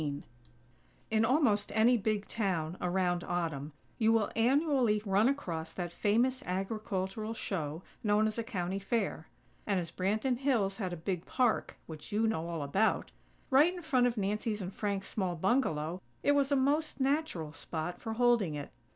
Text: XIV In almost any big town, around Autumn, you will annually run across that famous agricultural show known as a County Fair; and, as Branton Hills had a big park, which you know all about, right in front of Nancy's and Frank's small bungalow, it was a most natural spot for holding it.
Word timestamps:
XIV 0.01 0.23
In 1.11 1.23
almost 1.25 1.71
any 1.75 1.95
big 1.95 2.27
town, 2.27 2.75
around 2.81 3.23
Autumn, 3.23 3.71
you 3.99 4.11
will 4.11 4.31
annually 4.35 4.99
run 5.05 5.29
across 5.29 5.73
that 5.73 5.91
famous 5.93 6.41
agricultural 6.41 7.35
show 7.35 7.83
known 8.03 8.25
as 8.25 8.39
a 8.39 8.43
County 8.43 8.79
Fair; 8.79 9.27
and, 9.67 9.79
as 9.79 9.91
Branton 9.91 10.39
Hills 10.39 10.77
had 10.77 10.91
a 10.91 10.97
big 10.97 11.27
park, 11.27 11.77
which 11.85 12.11
you 12.11 12.25
know 12.25 12.47
all 12.49 12.63
about, 12.63 13.11
right 13.51 13.71
in 13.75 13.83
front 13.83 14.07
of 14.07 14.17
Nancy's 14.17 14.59
and 14.59 14.73
Frank's 14.73 15.07
small 15.07 15.35
bungalow, 15.35 16.01
it 16.23 16.31
was 16.31 16.51
a 16.51 16.55
most 16.55 16.99
natural 16.99 17.53
spot 17.53 18.01
for 18.01 18.13
holding 18.13 18.55
it. 18.55 18.71